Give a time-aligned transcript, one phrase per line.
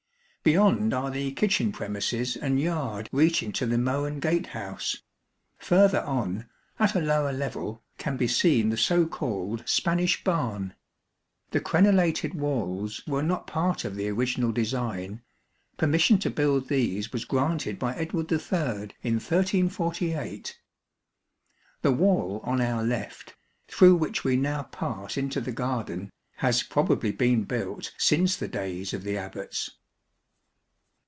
[0.43, 5.03] Beyond are the kitchen premises and yard reaching to the Moliun gate house.
[5.59, 10.73] Further on, at a lower level, can be seen the so called Spanish barn.
[11.51, 15.21] The crenellated walls were not part of the original design,
[15.77, 20.57] permission to build these was granted by Edward III in 1348.
[21.83, 23.35] The wall on our left,
[23.67, 28.91] through which we now pass into the garden, has probably been built since the days
[28.91, 29.69] of the Abbats.